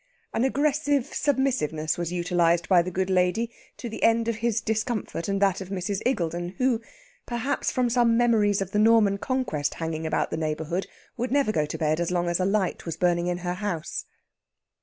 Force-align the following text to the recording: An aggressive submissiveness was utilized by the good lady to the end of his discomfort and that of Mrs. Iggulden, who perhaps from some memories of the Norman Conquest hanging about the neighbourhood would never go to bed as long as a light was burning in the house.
An 0.33 0.43
aggressive 0.43 1.13
submissiveness 1.13 1.95
was 1.95 2.11
utilized 2.11 2.67
by 2.67 2.81
the 2.81 2.89
good 2.89 3.11
lady 3.11 3.51
to 3.77 3.87
the 3.87 4.01
end 4.01 4.27
of 4.27 4.37
his 4.37 4.59
discomfort 4.59 5.27
and 5.27 5.39
that 5.43 5.61
of 5.61 5.69
Mrs. 5.69 6.01
Iggulden, 6.07 6.55
who 6.57 6.81
perhaps 7.27 7.69
from 7.71 7.87
some 7.87 8.17
memories 8.17 8.63
of 8.63 8.71
the 8.71 8.79
Norman 8.79 9.19
Conquest 9.19 9.75
hanging 9.75 10.07
about 10.07 10.31
the 10.31 10.37
neighbourhood 10.37 10.87
would 11.17 11.31
never 11.31 11.51
go 11.51 11.67
to 11.67 11.77
bed 11.77 11.99
as 11.99 12.09
long 12.09 12.27
as 12.29 12.39
a 12.39 12.45
light 12.45 12.83
was 12.83 12.97
burning 12.97 13.27
in 13.27 13.37
the 13.37 13.53
house. 13.53 14.05